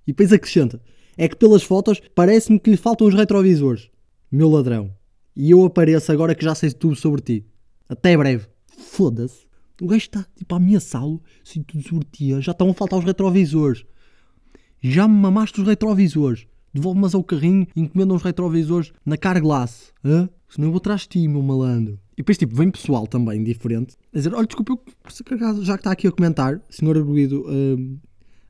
E 0.07 0.13
depois 0.13 0.31
acrescenta, 0.31 0.79
é 1.17 1.27
que 1.27 1.37
pelas 1.37 1.63
fotos 1.63 2.03
parece-me 2.15 2.61
que 2.61 2.71
lhe 2.71 2.77
faltam 2.77 3.07
os 3.07 3.15
retrovisores. 3.15 3.89
Meu 4.31 4.51
ladrão. 4.51 4.91
E 5.35 5.51
eu 5.53 5.65
apareço 5.65 6.13
agora 6.13 6.35
que 6.35 6.45
já 6.45 6.55
sei 6.55 6.71
tudo 6.71 6.95
sobre 6.95 7.23
ti. 7.23 7.47
Até 7.89 8.15
breve. 8.15 8.54
Foda-se. 8.95 9.45
O 9.83 9.89
gajo 9.89 10.03
está 10.03 10.25
tipo 10.37 10.55
a 10.55 10.59
ameaçá-lo. 10.59 11.21
Sei 11.43 11.65
tudo 11.65 11.83
sobre 11.83 12.07
ti. 12.13 12.41
Já 12.41 12.53
estão 12.53 12.71
a 12.71 12.75
faltar 12.75 12.97
os 13.01 13.05
retrovisores. 13.05 13.85
Já 14.81 15.09
me 15.09 15.17
mamaste 15.17 15.61
os 15.61 15.67
retrovisores. 15.67 16.47
Devolve-me 16.73 17.09
ao 17.13 17.25
carrinho 17.25 17.67
e 17.75 17.81
encomenda 17.81 18.15
uns 18.15 18.23
retrovisores 18.23 18.93
na 19.05 19.17
Carglass. 19.17 19.93
Hã? 20.05 20.29
Senão 20.49 20.69
eu 20.69 20.71
vou 20.71 20.79
atrás 20.79 21.01
de 21.01 21.09
ti, 21.09 21.27
meu 21.27 21.43
malandro. 21.43 21.99
E 22.13 22.19
depois, 22.19 22.39
tipo, 22.39 22.55
vem 22.55 22.71
pessoal 22.71 23.05
também 23.09 23.43
diferente 23.43 23.97
a 24.13 24.17
dizer: 24.17 24.33
Olha, 24.33 24.47
desculpa, 24.47 24.75
eu, 24.75 25.65
já 25.65 25.75
que 25.75 25.81
está 25.81 25.91
aqui 25.91 26.07
a 26.07 26.13
comentar, 26.13 26.61
senhor 26.71 26.97
arguído 26.97 27.45
uh, 27.49 27.99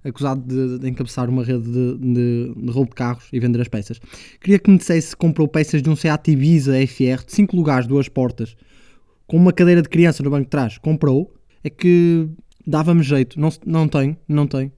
acusado 0.06 0.42
de, 0.42 0.78
de, 0.78 0.90
encabeçar 0.90 1.30
uma 1.30 1.42
rede 1.42 1.70
de, 1.70 1.96
de, 1.96 2.54
de, 2.54 2.70
roubo 2.70 2.90
de 2.90 2.96
carros 2.96 3.28
e 3.32 3.40
vender 3.40 3.62
as 3.62 3.68
peças, 3.68 3.98
queria 4.42 4.58
que 4.58 4.70
me 4.70 4.76
dissesse 4.76 5.08
se 5.08 5.16
comprou 5.16 5.48
peças 5.48 5.80
de 5.80 5.88
um 5.88 5.96
Seat 5.96 6.30
Ibiza 6.30 6.74
FR 6.86 7.24
de 7.24 7.32
5 7.32 7.56
lugares, 7.56 7.86
duas 7.86 8.10
portas, 8.10 8.54
com 9.26 9.36
uma 9.36 9.52
cadeira 9.52 9.82
de 9.82 9.88
criança 9.88 10.22
no 10.22 10.30
banco 10.30 10.44
de 10.44 10.50
trás. 10.50 10.78
Comprou? 10.78 11.32
É 11.62 11.70
que 11.70 12.28
dava-me 12.66 13.02
jeito. 13.02 13.38
Não, 13.38 13.50
não 13.64 13.88
tem, 13.88 14.16
não 14.28 14.46
tem. 14.46 14.72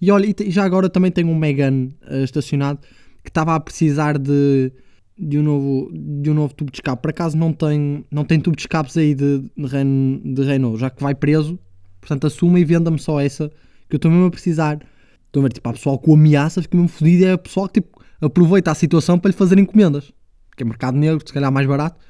E 0.00 0.10
olha, 0.10 0.26
e 0.26 0.50
já 0.50 0.64
agora 0.64 0.88
também 0.88 1.10
tenho 1.10 1.28
um 1.28 1.34
Megane 1.34 1.96
uh, 2.08 2.22
estacionado 2.22 2.80
que 3.22 3.30
estava 3.30 3.54
a 3.54 3.60
precisar 3.60 4.16
de, 4.16 4.72
de, 5.18 5.38
um 5.38 5.42
novo, 5.42 5.90
de 5.92 6.30
um 6.30 6.34
novo 6.34 6.54
tubo 6.54 6.70
de 6.70 6.76
escape. 6.76 7.02
Por 7.02 7.10
acaso 7.10 7.36
não 7.36 7.52
tem, 7.52 8.04
não 8.10 8.24
tem 8.24 8.40
tubo 8.40 8.56
de 8.56 8.62
escapes 8.62 8.96
aí 8.96 9.14
de, 9.14 9.40
de, 9.56 9.66
Renault, 9.66 10.34
de 10.34 10.42
Renault, 10.42 10.80
já 10.80 10.90
que 10.90 11.02
vai 11.02 11.14
preso. 11.14 11.58
Portanto, 12.00 12.26
assuma 12.26 12.60
e 12.60 12.64
venda-me 12.64 12.98
só 12.98 13.20
essa 13.20 13.50
que 13.88 13.96
eu 13.96 13.98
estou 13.98 14.10
mesmo 14.10 14.26
a 14.26 14.30
precisar. 14.30 14.78
Estão 15.26 15.42
a 15.42 15.44
ver, 15.44 15.52
tipo, 15.52 15.68
há 15.68 15.72
pessoal 15.72 15.98
com 15.98 16.14
ameaça, 16.14 16.62
fica 16.62 16.76
mesmo 16.76 16.88
fodido. 16.88 17.26
É 17.26 17.34
o 17.34 17.38
pessoal 17.38 17.68
que 17.68 17.80
tipo, 17.80 18.00
aproveita 18.20 18.70
a 18.70 18.74
situação 18.74 19.18
para 19.18 19.30
lhe 19.30 19.36
fazer 19.36 19.58
encomendas. 19.58 20.12
Que 20.56 20.62
é 20.62 20.66
mercado 20.66 20.96
negro, 20.96 21.22
se 21.26 21.32
calhar 21.32 21.50
mais 21.50 21.66
barato. 21.66 22.00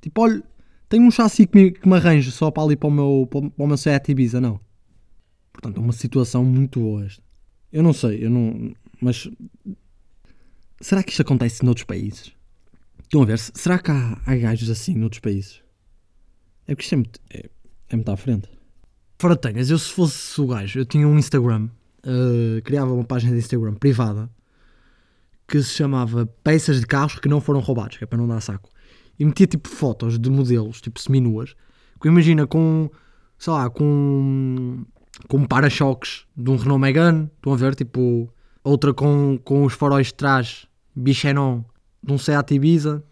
Tipo, 0.00 0.22
olha, 0.22 0.42
tenho 0.94 1.06
um 1.06 1.10
chassi 1.10 1.44
que 1.44 1.58
me, 1.58 1.70
que 1.72 1.88
me 1.88 1.96
arranje 1.96 2.30
só 2.30 2.52
para 2.52 2.62
ali 2.62 2.76
para 2.76 2.88
o 2.88 2.92
meu, 2.92 3.28
para 3.28 3.64
o 3.64 3.66
meu 3.66 3.76
Seat 3.76 4.12
Ibiza, 4.12 4.40
não. 4.40 4.60
Portanto, 5.52 5.78
é 5.78 5.80
uma 5.80 5.92
situação 5.92 6.44
muito 6.44 6.78
boa 6.78 7.04
esta. 7.04 7.22
Eu 7.72 7.82
não 7.82 7.92
sei, 7.92 8.24
eu 8.24 8.30
não. 8.30 8.72
Mas. 9.00 9.28
Será 10.80 11.02
que 11.02 11.10
isto 11.10 11.22
acontece 11.22 11.64
noutros 11.64 11.84
países? 11.84 12.32
Estão 13.02 13.22
a 13.22 13.24
ver? 13.24 13.38
Será 13.38 13.78
que 13.78 13.90
há, 13.90 14.20
há 14.24 14.36
gajos 14.36 14.70
assim 14.70 14.94
noutros 14.94 15.18
países? 15.18 15.62
É 16.66 16.74
porque 16.74 16.84
isto 16.84 16.92
é 16.92 16.96
muito, 16.96 17.20
é, 17.30 17.50
é 17.88 17.96
muito 17.96 18.10
à 18.10 18.16
frente. 18.16 18.48
Fora 19.18 19.36
tenhas, 19.36 19.70
eu 19.70 19.78
se 19.78 19.90
fosse 19.90 20.40
o 20.40 20.46
gajo, 20.46 20.78
eu 20.78 20.84
tinha 20.84 21.08
um 21.08 21.18
Instagram, 21.18 21.68
uh, 22.04 22.62
criava 22.62 22.92
uma 22.92 23.04
página 23.04 23.32
de 23.32 23.38
Instagram 23.38 23.74
privada 23.74 24.30
que 25.46 25.62
se 25.62 25.70
chamava 25.74 26.26
Peças 26.42 26.80
de 26.80 26.86
Carros 26.86 27.18
que 27.18 27.28
não 27.28 27.40
foram 27.40 27.60
roubados, 27.60 27.96
que 27.96 28.04
é 28.04 28.06
para 28.06 28.18
não 28.18 28.28
dar 28.28 28.40
saco. 28.40 28.70
E 29.18 29.24
metia 29.24 29.46
tipo 29.46 29.68
fotos 29.68 30.18
de 30.18 30.30
modelos, 30.30 30.80
tipo 30.80 31.00
seminuas, 31.00 31.54
que 32.00 32.08
imagina 32.08 32.46
com, 32.46 32.90
sei 33.38 33.52
lá, 33.52 33.70
com 33.70 34.84
com 35.28 35.44
para-choques 35.44 36.26
de 36.36 36.50
um 36.50 36.56
Renault 36.56 36.80
Megane, 36.80 37.30
estão 37.36 37.52
a 37.52 37.56
ver, 37.56 37.74
tipo, 37.74 38.28
outra 38.64 38.92
com, 38.92 39.38
com 39.44 39.64
os 39.64 39.72
faróis 39.72 40.08
de 40.08 40.14
trás, 40.14 40.66
Bichenon, 40.94 41.62
de 42.02 42.12
um 42.12 42.18
Seat 42.18 42.52
Ibiza, 42.52 43.04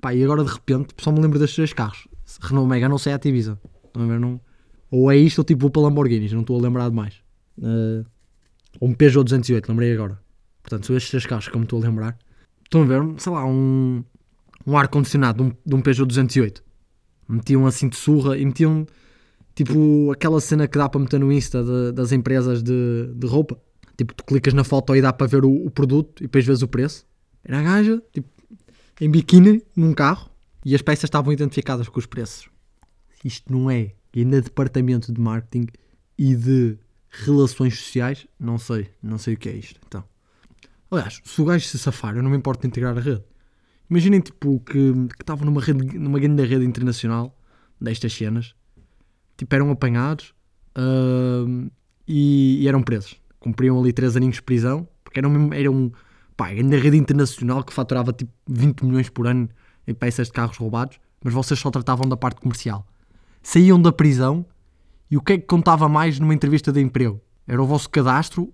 pá, 0.00 0.14
e 0.14 0.22
agora 0.22 0.44
de 0.44 0.52
repente 0.52 0.94
só 0.98 1.10
me 1.10 1.20
lembro 1.20 1.38
destes 1.38 1.56
três 1.56 1.72
carros, 1.72 2.06
Renault 2.42 2.68
Megane 2.68 2.92
ou 2.92 2.98
Seat 2.98 3.26
Ibiza, 3.26 3.58
estão 3.86 4.02
a 4.02 4.06
ver, 4.06 4.20
não... 4.20 4.38
ou 4.90 5.10
é 5.10 5.16
isto 5.16 5.38
ou 5.38 5.44
tipo 5.44 5.62
vou 5.62 5.70
para 5.70 5.82
Lamborghinis, 5.82 6.32
não 6.32 6.42
estou 6.42 6.58
a 6.58 6.62
lembrar 6.62 6.90
de 6.90 6.94
mais. 6.94 7.14
Uh, 7.58 8.04
Ou 8.80 8.88
um 8.88 8.94
Peugeot 8.94 9.24
208, 9.24 9.68
lembrei 9.68 9.92
agora. 9.94 10.20
Portanto, 10.62 10.86
são 10.86 10.96
estes 10.96 11.10
três 11.10 11.26
carros 11.26 11.48
que 11.48 11.54
eu 11.54 11.58
me 11.58 11.64
estou 11.64 11.80
a 11.80 11.82
lembrar. 11.82 12.18
Estão 12.62 12.82
a 12.82 12.84
ver, 12.84 13.02
sei 13.18 13.32
lá, 13.32 13.44
um, 13.46 14.04
um 14.66 14.76
ar-condicionado 14.76 15.44
de 15.44 15.50
um, 15.50 15.56
de 15.64 15.74
um 15.74 15.80
Peugeot 15.80 16.06
208. 16.06 16.62
Metiam 17.28 17.66
assim 17.66 17.88
de 17.88 17.96
surra 17.96 18.36
e 18.36 18.44
metiam 18.44 18.86
tipo 19.54 20.10
aquela 20.12 20.40
cena 20.40 20.66
que 20.68 20.76
dá 20.76 20.88
para 20.88 21.00
meter 21.00 21.20
no 21.20 21.32
Insta 21.32 21.62
de, 21.62 21.92
das 21.92 22.12
empresas 22.12 22.62
de, 22.62 23.12
de 23.14 23.26
roupa. 23.26 23.60
Tipo, 23.96 24.12
tu 24.14 24.24
clicas 24.24 24.52
na 24.52 24.64
foto 24.64 24.94
e 24.94 25.00
dá 25.00 25.12
para 25.12 25.26
ver 25.26 25.44
o, 25.44 25.66
o 25.66 25.70
produto 25.70 26.22
e 26.22 26.26
depois 26.26 26.44
vês 26.44 26.62
o 26.62 26.68
preço. 26.68 27.06
Era 27.42 27.60
a 27.60 27.62
gaja, 27.62 28.02
tipo, 28.12 28.28
em 29.00 29.10
biquíni, 29.10 29.62
num 29.74 29.94
carro, 29.94 30.28
e 30.64 30.74
as 30.74 30.82
peças 30.82 31.04
estavam 31.04 31.32
identificadas 31.32 31.88
com 31.88 31.98
os 31.98 32.06
preços. 32.06 32.48
Isto 33.24 33.52
não 33.52 33.70
é 33.70 33.92
ainda 34.14 34.42
departamento 34.42 35.12
de 35.12 35.20
marketing 35.20 35.68
e 36.18 36.34
de 36.34 36.78
relações 37.08 37.78
sociais, 37.78 38.26
não 38.38 38.58
sei, 38.58 38.90
não 39.02 39.16
sei 39.16 39.34
o 39.34 39.36
que 39.36 39.48
é 39.48 39.52
isto. 39.52 39.80
Então, 39.86 40.04
aliás, 40.90 41.20
se 41.24 41.40
o 41.40 41.44
gajo 41.44 41.66
se 41.66 41.78
safar, 41.78 42.16
eu 42.16 42.22
não 42.22 42.30
me 42.30 42.36
importo 42.36 42.62
de 42.62 42.68
integrar 42.68 42.96
a 42.96 43.00
rede. 43.00 43.22
Imaginem 43.88 44.20
tipo 44.20 44.60
que 44.60 44.92
estavam 45.20 45.44
numa 45.44 45.60
rede, 45.60 45.98
numa 45.98 46.18
grande 46.18 46.44
rede 46.44 46.64
internacional 46.64 47.36
destas 47.80 48.12
cenas, 48.12 48.54
tipo 49.36 49.54
eram 49.54 49.70
apanhados 49.70 50.34
uh, 50.76 51.70
e, 52.06 52.62
e, 52.62 52.68
eram 52.68 52.82
presos. 52.82 53.20
Cumpriam 53.38 53.78
ali 53.78 53.92
3 53.92 54.16
aninhos 54.16 54.36
de 54.36 54.42
prisão, 54.42 54.88
porque 55.04 55.20
eram, 55.20 55.52
eram 55.52 55.92
pá, 56.36 56.52
grande 56.52 56.76
rede 56.76 56.96
internacional 56.96 57.62
que 57.62 57.72
faturava 57.72 58.12
tipo 58.12 58.32
20 58.48 58.84
milhões 58.84 59.08
por 59.08 59.26
ano 59.26 59.48
em 59.86 59.94
peças 59.94 60.26
de 60.26 60.32
carros 60.32 60.56
roubados, 60.56 60.98
mas 61.22 61.32
vocês 61.32 61.58
só 61.58 61.70
tratavam 61.70 62.08
da 62.08 62.16
parte 62.16 62.40
comercial. 62.40 62.86
Saíam 63.42 63.80
da 63.80 63.92
prisão 63.92 64.44
e 65.08 65.16
o 65.16 65.20
que 65.20 65.34
é 65.34 65.38
que 65.38 65.46
contava 65.46 65.88
mais 65.88 66.18
numa 66.18 66.34
entrevista 66.34 66.72
de 66.72 66.80
emprego? 66.80 67.20
Era 67.46 67.62
o 67.62 67.66
vosso 67.66 67.88
cadastro 67.88 68.52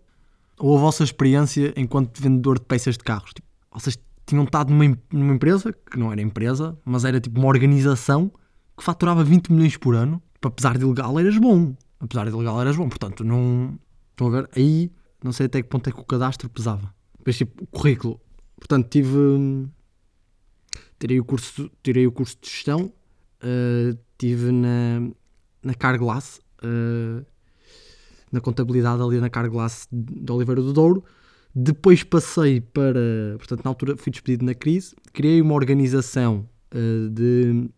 ou 0.58 0.76
a 0.76 0.80
vossa 0.80 1.02
experiência 1.02 1.72
enquanto 1.76 2.20
vendedor 2.20 2.58
de 2.58 2.66
peças 2.66 2.98
de 2.98 3.04
carros? 3.04 3.32
Tipo, 3.32 3.48
vocês 3.72 3.98
tinham 4.26 4.44
estado 4.44 4.72
numa, 4.72 4.98
numa 5.12 5.34
empresa, 5.34 5.72
que 5.72 5.98
não 5.98 6.12
era 6.12 6.20
empresa, 6.20 6.78
mas 6.84 7.04
era 7.04 7.20
tipo 7.20 7.38
uma 7.38 7.48
organização 7.48 8.30
que 8.76 8.82
faturava 8.82 9.24
20 9.24 9.52
milhões 9.52 9.76
por 9.76 9.94
ano. 9.94 10.22
Tipo, 10.34 10.48
apesar 10.48 10.78
de 10.78 10.84
ilegal, 10.84 11.18
eras 11.18 11.38
bom. 11.38 11.74
Apesar 12.00 12.24
de 12.24 12.30
ilegal, 12.30 12.60
eras 12.60 12.76
bom. 12.76 12.88
Portanto, 12.88 13.24
não. 13.24 13.78
Estão 14.10 14.28
a 14.28 14.30
ver? 14.30 14.50
Aí, 14.56 14.90
não 15.22 15.32
sei 15.32 15.46
até 15.46 15.62
que 15.62 15.68
ponto 15.68 15.88
é 15.88 15.92
que 15.92 16.00
o 16.00 16.04
cadastro 16.04 16.48
pesava. 16.48 16.92
Depois, 17.18 17.36
tipo, 17.36 17.64
o 17.64 17.66
currículo. 17.66 18.20
Portanto, 18.56 18.88
tive. 18.88 19.68
Tirei 20.98 21.18
o 21.18 21.24
curso, 21.24 21.70
tirei 21.82 22.06
o 22.06 22.12
curso 22.12 22.36
de 22.40 22.48
gestão. 22.48 22.92
Uh, 23.42 23.98
tive 24.16 24.52
na, 24.52 25.10
na 25.62 25.74
Carglass. 25.74 26.40
Uh, 26.62 27.24
na 28.30 28.40
contabilidade 28.40 29.02
ali 29.02 29.20
na 29.20 29.28
Carglass 29.28 29.86
de 29.92 30.32
Oliveira 30.32 30.62
do 30.62 30.72
Douro. 30.72 31.04
Depois 31.54 32.02
passei 32.02 32.60
para. 32.60 33.36
Portanto, 33.36 33.64
na 33.64 33.70
altura 33.70 33.96
fui 33.96 34.10
despedido 34.10 34.44
na 34.44 34.54
crise. 34.54 34.94
Criei 35.12 35.40
uma 35.42 35.54
organização 35.54 36.48
uh, 36.74 37.10
de 37.10 37.68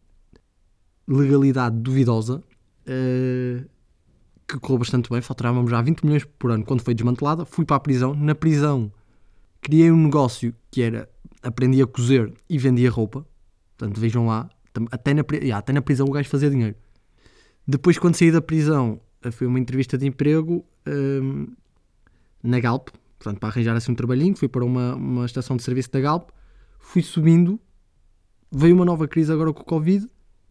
legalidade 1.08 1.76
duvidosa 1.76 2.36
uh, 2.38 3.68
que 4.46 4.58
correu 4.60 4.78
bastante 4.78 5.10
bem. 5.10 5.20
Faturávamos 5.20 5.70
já 5.70 5.82
20 5.82 6.04
milhões 6.04 6.24
por 6.38 6.52
ano 6.52 6.64
quando 6.64 6.82
foi 6.82 6.94
desmantelada. 6.94 7.44
Fui 7.44 7.64
para 7.64 7.76
a 7.76 7.80
prisão. 7.80 8.14
Na 8.14 8.34
prisão 8.34 8.92
criei 9.60 9.90
um 9.90 10.04
negócio 10.04 10.54
que 10.70 10.82
era 10.82 11.08
aprendi 11.42 11.82
a 11.82 11.86
cozer 11.86 12.32
e 12.48 12.58
vendia 12.58 12.90
roupa. 12.90 13.26
Portanto, 13.76 14.00
vejam 14.00 14.26
lá. 14.26 14.48
Até 14.90 15.14
na, 15.14 15.24
yeah, 15.32 15.58
até 15.58 15.72
na 15.72 15.82
prisão 15.82 16.06
o 16.06 16.10
gajo 16.10 16.28
fazia 16.28 16.50
dinheiro. 16.50 16.74
Depois, 17.66 17.98
quando 17.98 18.16
saí 18.16 18.30
da 18.30 18.42
prisão, 18.42 19.00
eh, 19.22 19.30
foi 19.30 19.46
uma 19.46 19.58
entrevista 19.58 19.96
de 19.96 20.06
emprego 20.06 20.64
um, 20.86 21.46
na 22.42 22.60
Galp 22.60 22.88
portanto, 23.24 23.40
para 23.40 23.48
arranjar 23.48 23.74
assim 23.74 23.92
um 23.92 23.94
trabalhinho, 23.94 24.36
fui 24.36 24.48
para 24.48 24.64
uma, 24.64 24.94
uma 24.94 25.24
estação 25.24 25.56
de 25.56 25.62
serviço 25.62 25.90
da 25.90 26.00
Galp, 26.00 26.28
fui 26.78 27.02
subindo, 27.02 27.58
veio 28.52 28.74
uma 28.74 28.84
nova 28.84 29.08
crise 29.08 29.32
agora 29.32 29.52
com 29.52 29.62
o 29.62 29.64
Covid 29.64 30.06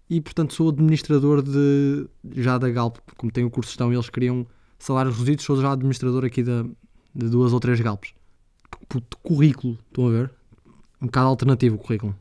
e, 0.10 0.20
portanto, 0.20 0.54
sou 0.54 0.70
administrador 0.70 1.44
de, 1.44 2.08
já 2.36 2.58
da 2.58 2.70
Galp, 2.70 2.98
como 3.16 3.32
tenho 3.32 3.48
o 3.48 3.52
curso 3.52 3.68
de 3.68 3.74
gestão 3.74 3.94
eles 3.94 4.10
queriam 4.10 4.46
salários 4.80 5.16
reduzidos, 5.16 5.46
sou 5.46 5.62
já 5.62 5.72
administrador 5.72 6.26
aqui 6.26 6.42
da, 6.42 6.64
de 7.14 7.30
duas 7.30 7.54
ou 7.54 7.60
três 7.60 7.80
Galps. 7.80 8.14
Puto, 8.90 9.18
currículo, 9.20 9.78
estão 9.88 10.08
a 10.08 10.12
ver? 10.12 10.32
Um 11.00 11.06
bocado 11.06 11.28
alternativo 11.28 11.76
o 11.76 11.80
currículo. 11.80 12.16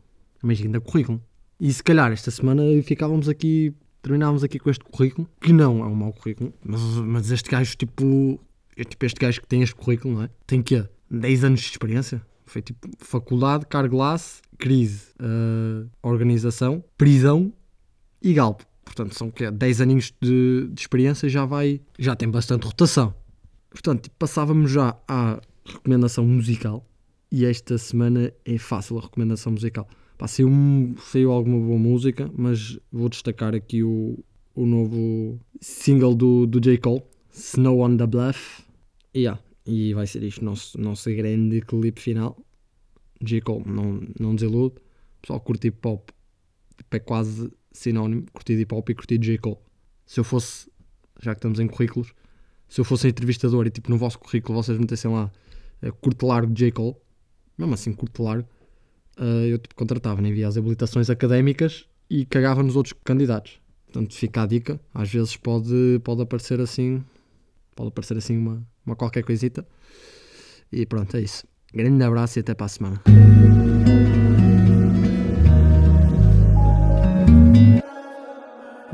Imagina, 0.44 0.80
currículo. 0.80 1.20
E 1.58 1.72
se 1.72 1.82
calhar 1.82 2.12
esta 2.12 2.30
semana 2.30 2.62
ficávamos 2.82 3.28
aqui, 3.28 3.74
terminávamos 4.02 4.44
aqui 4.44 4.58
com 4.58 4.68
este 4.68 4.84
currículo, 4.84 5.28
que 5.40 5.52
não 5.52 5.82
é 5.82 5.86
um 5.86 5.94
mau 5.94 6.12
currículo, 6.12 6.52
mas, 6.64 6.80
mas 6.80 7.30
este 7.30 7.48
gajo, 7.48 7.76
tipo, 7.76 8.38
é 8.76 8.84
tipo 8.84 9.04
este 9.04 9.18
gajo 9.20 9.40
que 9.40 9.46
tem 9.46 9.62
este 9.62 9.74
currículo, 9.74 10.14
não 10.14 10.22
é? 10.22 10.30
Tem 10.46 10.62
que 10.62 10.86
10 11.10 11.44
anos 11.44 11.60
de 11.60 11.66
experiência. 11.66 12.22
Foi 12.46 12.62
tipo 12.62 12.88
faculdade, 12.98 13.66
carglass, 13.66 14.42
crise, 14.58 15.08
uh, 15.20 15.88
organização, 16.02 16.84
prisão 16.96 17.52
e 18.20 18.32
galp. 18.32 18.62
Portanto, 18.84 19.14
são 19.16 19.30
que 19.30 19.50
10 19.50 19.80
aninhos 19.80 20.12
de, 20.20 20.68
de, 20.70 20.80
experiência 20.80 21.28
já 21.28 21.44
vai, 21.44 21.80
já 21.98 22.14
tem 22.14 22.30
bastante 22.30 22.66
rotação. 22.66 23.14
Portanto, 23.70 24.02
tipo, 24.02 24.16
passávamos 24.18 24.70
já 24.70 24.96
à 25.08 25.40
recomendação 25.64 26.26
musical. 26.26 26.86
E 27.30 27.46
esta 27.46 27.78
semana 27.78 28.30
é 28.44 28.58
fácil 28.58 28.98
a 28.98 29.02
recomendação 29.02 29.52
musical. 29.52 29.88
Pá, 30.18 30.28
saiu, 30.28 30.50
saiu 31.10 31.32
alguma 31.32 31.58
boa 31.58 31.78
música, 31.78 32.30
mas 32.36 32.78
vou 32.92 33.08
destacar 33.08 33.54
aqui 33.54 33.82
o, 33.82 34.22
o 34.54 34.66
novo 34.66 35.40
single 35.60 36.14
do, 36.14 36.46
do 36.46 36.60
J. 36.60 36.76
Cole, 36.76 37.02
Snow 37.32 37.80
on 37.80 37.96
the 37.96 38.06
Bluff. 38.06 38.61
Yeah. 39.14 39.40
E 39.66 39.94
vai 39.94 40.06
ser 40.06 40.22
isto, 40.22 40.44
nosso, 40.44 40.80
nosso 40.80 41.10
grande 41.14 41.60
clipe 41.60 42.00
final. 42.00 42.36
J. 43.22 43.40
Cole, 43.40 43.64
não, 43.66 44.00
não 44.18 44.34
desilude. 44.34 44.76
Pessoal, 45.20 45.40
curtir 45.40 45.68
hip 45.68 45.86
hop 45.86 46.10
tipo, 46.76 46.96
é 46.96 46.98
quase 46.98 47.52
sinónimo. 47.70 48.26
Curtir 48.32 48.54
hip 48.54 48.74
hop 48.74 48.88
e 48.90 48.94
curtir 48.94 49.18
J. 49.18 49.38
Cole. 49.38 49.58
Se 50.04 50.18
eu 50.18 50.24
fosse, 50.24 50.68
já 51.20 51.34
que 51.34 51.38
estamos 51.38 51.60
em 51.60 51.68
currículos, 51.68 52.12
se 52.68 52.80
eu 52.80 52.84
fosse 52.84 53.08
entrevistador 53.08 53.66
e 53.66 53.70
tipo 53.70 53.90
no 53.90 53.96
vosso 53.96 54.18
currículo 54.18 54.60
vocês 54.60 54.76
metessem 54.78 55.10
lá 55.10 55.30
uh, 55.82 55.92
curto 55.94 56.26
largo 56.26 56.52
J. 56.52 56.72
Cole, 56.72 56.96
mesmo 57.56 57.74
assim 57.74 57.92
curto 57.92 58.22
largo, 58.22 58.48
uh, 59.18 59.46
eu 59.46 59.58
tipo 59.58 59.74
contratava, 59.76 60.20
nem 60.20 60.32
via 60.32 60.48
as 60.48 60.56
habilitações 60.56 61.08
académicas 61.08 61.86
e 62.10 62.24
cagava 62.26 62.62
nos 62.62 62.74
outros 62.74 62.94
candidatos. 63.04 63.60
Portanto, 63.84 64.14
fica 64.14 64.42
a 64.42 64.46
dica. 64.46 64.80
Às 64.92 65.12
vezes 65.12 65.36
pode, 65.36 66.00
pode 66.02 66.22
aparecer 66.22 66.60
assim 66.60 67.04
Pode 67.74 67.88
aparecer 67.88 68.16
assim 68.16 68.36
uma, 68.36 68.62
uma 68.86 68.96
qualquer 68.96 69.22
coisita. 69.22 69.66
E 70.72 70.86
pronto, 70.86 71.16
é 71.16 71.20
isso. 71.20 71.46
Grande 71.74 72.04
abraço 72.04 72.38
e 72.38 72.40
até 72.40 72.54
para 72.54 72.66
a 72.66 72.68
semana. 72.68 73.02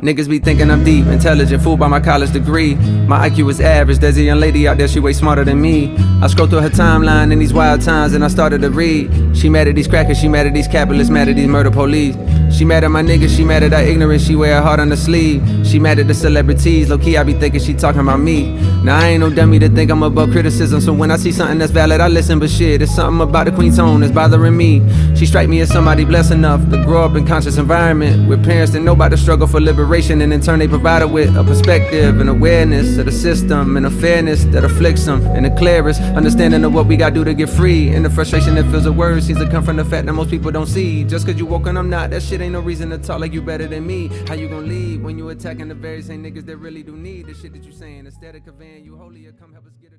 Niggas 0.00 0.28
be 0.28 0.38
thinking 0.38 0.71
I'm 0.71 0.85
deep, 0.85 1.09
intelligent, 1.09 1.61
fooled 1.61 1.80
by 1.80 1.88
my 1.88 1.99
college 1.99 2.33
degree. 2.33 2.76
My 3.09 3.28
IQ 3.28 3.50
is 3.50 3.61
average, 3.61 3.99
there's 3.99 4.16
a 4.16 4.23
young 4.23 4.38
lady 4.38 4.68
out 4.68 4.78
there, 4.78 4.87
she 4.87 5.00
way 5.00 5.12
smarter 5.12 5.45
than 5.45 5.61
me. 5.61 5.97
I 6.23 6.28
scroll 6.28 6.47
through 6.47 6.61
her 6.61 6.71
timeline 6.71 7.33
in 7.33 7.40
these 7.40 7.52
wild 7.52 7.83
times 7.83 8.14
and 8.14 8.25
I 8.25 8.28
started 8.28 8.61
to 8.62 8.71
read. 8.71 9.11
She 9.37 9.49
mad 9.49 9.66
at 9.66 9.75
these 9.75 9.88
crackers, 9.88 10.21
she 10.21 10.28
mad 10.28 10.47
at 10.47 10.54
these 10.54 10.68
capitalists, 10.68 11.11
mad 11.11 11.28
at 11.28 11.35
these 11.35 11.49
murder 11.49 11.73
police. 11.73 12.14
She 12.59 12.65
mad 12.65 12.83
at 12.83 12.91
my 12.91 13.05
niggas, 13.05 13.37
she 13.37 13.45
mad 13.45 13.62
at 13.62 13.73
our 13.73 13.83
ignorance, 13.83 14.27
she 14.27 14.35
wear 14.35 14.57
her 14.57 14.62
heart 14.62 14.81
on 14.81 14.88
the 14.88 14.97
sleeve. 14.97 15.41
She 15.65 15.79
mad 15.79 16.00
at 16.00 16.09
the 16.09 16.12
celebrities, 16.15 16.88
low 16.88 16.99
key 16.99 17.17
I 17.17 17.23
be 17.23 17.33
thinking 17.35 17.61
she 17.61 17.73
talking 17.73 18.00
about 18.00 18.19
me. 18.19 18.50
Now 18.83 18.99
I 18.99 19.11
ain't 19.11 19.21
no 19.21 19.31
dummy 19.31 19.61
to 19.61 19.69
think 19.69 19.93
I'm 19.93 20.03
above 20.03 20.33
criticism, 20.33 20.81
so 20.81 20.93
when 20.93 21.12
I 21.12 21.19
see 21.19 21.31
something 21.31 21.59
that's 21.59 21.71
valid, 21.71 22.00
I 22.00 22.09
listen. 22.09 22.41
But 22.41 22.50
shit, 22.50 22.83
it's 22.83 22.93
something 22.93 23.21
about 23.21 23.45
the 23.45 23.53
queen's 23.53 23.77
tone 23.77 24.00
that's 24.00 24.12
bothering 24.12 24.57
me. 24.57 24.81
She 25.18 25.26
strike 25.26 25.48
me 25.48 25.60
as 25.60 25.68
somebody 25.68 26.04
blessed 26.04 26.30
enough 26.30 26.60
to 26.70 26.84
grow 26.84 27.04
up 27.04 27.16
in 27.16 27.26
conscious 27.26 27.58
environment 27.58 28.28
with 28.28 28.44
parents 28.44 28.72
that 28.72 28.82
know 28.82 28.92
about 28.92 29.10
the 29.10 29.16
struggle 29.16 29.48
for 29.48 29.60
liberation, 29.60 30.20
and 30.20 30.32
in 30.32 30.40
turn 30.40 30.60
they 30.60 30.68
provide 30.68 31.02
her 31.02 31.08
with 31.08 31.37
a 31.37 31.42
perspective 31.42 32.20
and 32.20 32.30
awareness 32.30 32.98
of 32.98 33.06
the 33.06 33.10
system 33.10 33.76
and 33.76 33.84
a 33.84 33.90
fairness 33.90 34.44
that 34.44 34.62
afflicts 34.62 35.06
them, 35.06 35.26
and 35.26 35.44
the 35.44 35.50
clearest 35.50 36.00
understanding 36.00 36.62
of 36.62 36.72
what 36.72 36.87
we 36.87 36.96
gotta 36.96 37.16
do 37.16 37.25
to 37.25 37.34
get 37.34 37.50
free, 37.50 37.88
and 37.88 38.04
the 38.04 38.10
frustration 38.10 38.54
that 38.54 38.70
fills 38.70 38.84
the 38.84 38.92
words 38.92 39.26
seems 39.26 39.40
to 39.40 39.50
come 39.50 39.64
from 39.64 39.75
the 39.75 39.84
fact 39.84 40.06
that 40.06 40.12
most 40.12 40.30
people 40.30 40.52
don't 40.52 40.68
see. 40.68 41.02
Just 41.02 41.26
cause 41.26 41.37
you 41.37 41.46
woke 41.46 41.66
and 41.66 41.76
I'm 41.76 41.90
not, 41.90 42.10
that 42.10 42.22
shit 42.22 42.40
ain't 42.40 42.52
no 42.52 42.60
reason 42.60 42.90
to 42.90 42.98
talk 42.98 43.18
like 43.18 43.32
you 43.32 43.42
better 43.42 43.66
than 43.66 43.84
me. 43.84 44.06
How 44.28 44.34
you 44.34 44.48
gonna 44.48 44.68
leave 44.68 45.02
when 45.02 45.18
you 45.18 45.30
attacking 45.30 45.66
the 45.66 45.75
very 45.75 46.00
same 46.00 46.22
niggas 46.22 46.46
that 46.46 46.58
really 46.58 46.84
do 46.84 46.96
need 46.96 47.26
the 47.26 47.34
shit 47.34 47.52
that 47.54 47.64
you 47.64 47.72
saying 47.72 48.06
instead 48.06 48.37
of 48.37 48.44
conveying 48.44 48.84
you 48.84 48.96
holier? 48.96 49.32
Come 49.32 49.52
help 49.52 49.66
us 49.66 49.72
get 49.82 49.90
it. 49.90 49.98